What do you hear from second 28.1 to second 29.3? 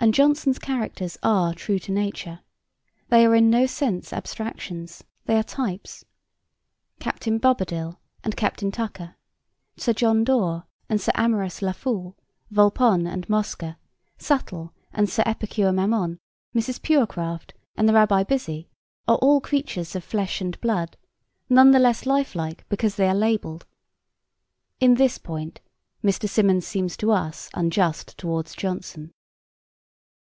towards Jonson.